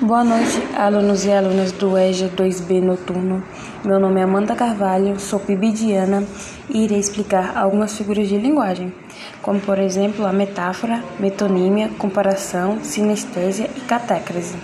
Boa 0.00 0.22
noite, 0.22 0.62
alunos 0.76 1.24
e 1.24 1.32
alunas 1.32 1.72
do 1.72 1.98
EJA 1.98 2.28
2B 2.28 2.80
Noturno. 2.80 3.42
Meu 3.84 3.98
nome 3.98 4.20
é 4.20 4.22
Amanda 4.22 4.54
Carvalho, 4.54 5.18
sou 5.18 5.40
pibidiana 5.40 6.22
e 6.70 6.84
irei 6.84 7.00
explicar 7.00 7.58
algumas 7.58 7.98
figuras 7.98 8.28
de 8.28 8.38
linguagem, 8.38 8.94
como 9.42 9.58
por 9.58 9.76
exemplo 9.76 10.24
a 10.24 10.32
metáfora, 10.32 11.02
metonímia, 11.18 11.88
comparação, 11.98 12.78
sinestésia 12.80 13.68
e 13.76 13.80
catécrase. 13.80 14.56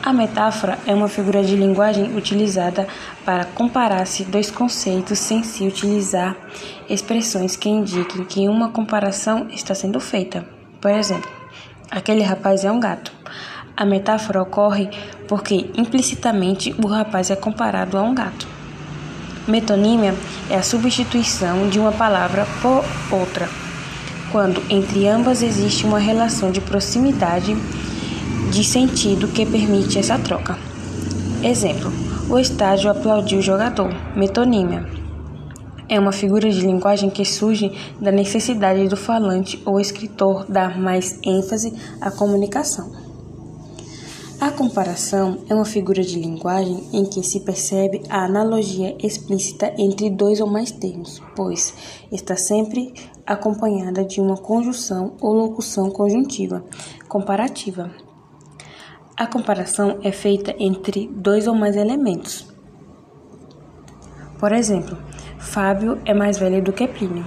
A 0.00 0.12
metáfora 0.12 0.78
é 0.86 0.94
uma 0.94 1.08
figura 1.08 1.42
de 1.42 1.56
linguagem 1.56 2.16
utilizada 2.16 2.86
para 3.24 3.46
comparar-se 3.46 4.22
dois 4.26 4.48
conceitos 4.48 5.18
sem 5.18 5.42
se 5.42 5.66
utilizar 5.66 6.36
expressões 6.88 7.56
que 7.56 7.68
indiquem 7.68 8.24
que 8.26 8.48
uma 8.48 8.70
comparação 8.70 9.48
está 9.50 9.74
sendo 9.74 9.98
feita. 9.98 10.46
Por 10.80 10.92
exemplo, 10.92 11.28
aquele 11.90 12.22
rapaz 12.22 12.64
é 12.64 12.70
um 12.70 12.78
gato. 12.78 13.25
A 13.76 13.84
metáfora 13.84 14.40
ocorre 14.40 14.88
porque 15.28 15.70
implicitamente 15.76 16.74
o 16.82 16.86
rapaz 16.86 17.30
é 17.30 17.36
comparado 17.36 17.98
a 17.98 18.02
um 18.02 18.14
gato. 18.14 18.48
Metonímia 19.46 20.14
é 20.48 20.56
a 20.56 20.62
substituição 20.62 21.68
de 21.68 21.78
uma 21.78 21.92
palavra 21.92 22.46
por 22.62 22.82
outra, 23.10 23.46
quando 24.32 24.62
entre 24.70 25.06
ambas 25.06 25.42
existe 25.42 25.84
uma 25.84 25.98
relação 25.98 26.50
de 26.50 26.60
proximidade 26.60 27.54
de 28.50 28.64
sentido 28.64 29.28
que 29.28 29.44
permite 29.44 29.98
essa 29.98 30.18
troca. 30.18 30.58
Exemplo: 31.42 31.92
o 32.30 32.38
estádio 32.38 32.90
aplaudiu 32.90 33.40
o 33.40 33.42
jogador. 33.42 33.94
Metonímia 34.16 34.86
é 35.86 36.00
uma 36.00 36.12
figura 36.12 36.50
de 36.50 36.60
linguagem 36.60 37.10
que 37.10 37.26
surge 37.26 37.70
da 38.00 38.10
necessidade 38.10 38.88
do 38.88 38.96
falante 38.96 39.62
ou 39.66 39.78
escritor 39.78 40.46
dar 40.48 40.78
mais 40.78 41.18
ênfase 41.22 41.74
à 42.00 42.10
comunicação. 42.10 43.05
A 44.38 44.50
comparação 44.50 45.38
é 45.48 45.54
uma 45.54 45.64
figura 45.64 46.02
de 46.02 46.20
linguagem 46.20 46.90
em 46.92 47.06
que 47.06 47.22
se 47.22 47.40
percebe 47.40 48.02
a 48.10 48.26
analogia 48.26 48.94
explícita 49.02 49.72
entre 49.78 50.10
dois 50.10 50.42
ou 50.42 50.46
mais 50.46 50.70
termos, 50.70 51.22
pois 51.34 51.72
está 52.12 52.36
sempre 52.36 52.92
acompanhada 53.26 54.04
de 54.04 54.20
uma 54.20 54.36
conjunção 54.36 55.14
ou 55.22 55.32
locução 55.32 55.90
conjuntiva 55.90 56.62
comparativa. 57.08 57.90
A 59.16 59.26
comparação 59.26 60.00
é 60.02 60.12
feita 60.12 60.54
entre 60.58 61.08
dois 61.08 61.46
ou 61.46 61.54
mais 61.54 61.74
elementos. 61.74 62.46
Por 64.38 64.52
exemplo, 64.52 64.98
Fábio 65.38 65.98
é 66.04 66.12
mais 66.12 66.36
velho 66.36 66.62
do 66.62 66.74
que 66.74 66.86
Plínio. 66.86 67.24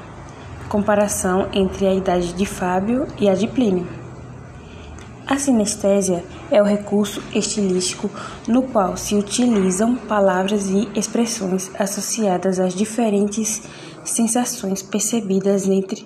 Comparação 0.69 1.49
entre 1.53 1.87
a 1.87 1.93
idade 1.93 2.33
de 2.33 2.45
Fábio 2.45 3.07
e 3.19 3.27
a 3.27 3.33
de 3.33 3.47
Plínio. 3.47 3.98
A 5.29 5.37
sinestésia 5.37 6.25
é 6.49 6.59
o 6.59 6.65
recurso 6.65 7.21
estilístico 7.35 8.09
no 8.47 8.63
qual 8.63 8.97
se 8.97 9.13
utilizam 9.13 9.95
palavras 9.95 10.71
e 10.71 10.89
expressões 10.97 11.69
associadas 11.79 12.59
às 12.59 12.73
diferentes 12.73 13.61
sensações 14.03 14.81
percebidas 14.81 15.67
entre 15.67 16.03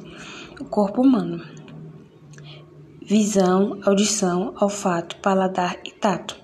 o 0.60 0.66
corpo 0.66 1.02
humano. 1.02 1.42
Visão, 3.02 3.80
audição, 3.86 4.54
olfato, 4.60 5.16
paladar 5.22 5.80
e 5.86 5.92
tato, 5.92 6.36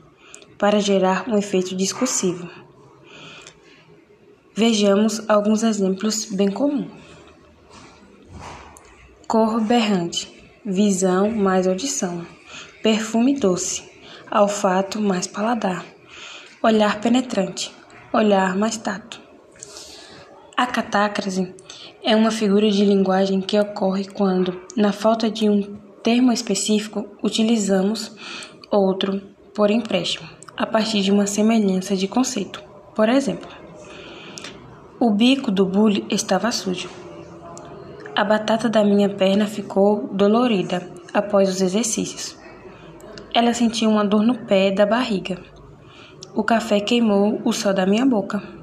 para 0.57 0.79
gerar 0.79 1.27
um 1.27 1.37
efeito 1.37 1.75
discursivo. 1.75 2.49
Vejamos 4.55 5.21
alguns 5.29 5.63
exemplos 5.63 6.23
bem 6.23 6.49
comuns. 6.49 6.87
Cor 9.27 9.59
berrante, 9.59 10.33
visão 10.65 11.29
mais 11.29 11.67
audição 11.67 12.38
perfume 12.81 13.37
doce, 13.37 13.83
olfato 14.31 15.01
mais 15.01 15.27
paladar, 15.27 15.83
olhar 16.63 17.01
penetrante, 17.01 17.75
olhar 18.13 18.55
mais 18.55 18.77
tato. 18.77 19.19
A 20.55 20.65
catácrase 20.65 21.53
é 22.01 22.15
uma 22.15 22.31
figura 22.31 22.71
de 22.71 22.85
linguagem 22.85 23.41
que 23.41 23.59
ocorre 23.59 24.05
quando, 24.05 24.61
na 24.77 24.93
falta 24.93 25.29
de 25.29 25.49
um 25.49 25.75
termo 26.01 26.31
específico, 26.31 27.05
utilizamos 27.21 28.15
outro 28.71 29.21
por 29.53 29.69
empréstimo, 29.69 30.29
a 30.55 30.65
partir 30.65 31.01
de 31.01 31.11
uma 31.11 31.27
semelhança 31.27 31.97
de 31.97 32.07
conceito. 32.07 32.63
Por 32.95 33.09
exemplo, 33.09 33.49
o 34.97 35.11
bico 35.11 35.51
do 35.51 35.65
bule 35.65 36.05
estava 36.09 36.49
sujo. 36.49 36.89
A 38.15 38.23
batata 38.23 38.69
da 38.69 38.85
minha 38.85 39.09
perna 39.09 39.47
ficou 39.47 40.07
dolorida 40.13 40.89
após 41.13 41.49
os 41.49 41.61
exercícios. 41.61 42.38
Ela 43.33 43.53
sentiu 43.53 43.91
uma 43.91 44.03
dor 44.03 44.23
no 44.23 44.39
pé 44.45 44.71
da 44.71 44.85
barriga. 44.85 45.37
O 46.33 46.43
café 46.43 46.79
queimou 46.79 47.39
o 47.45 47.53
céu 47.53 47.73
da 47.73 47.85
minha 47.85 48.05
boca. 48.05 48.58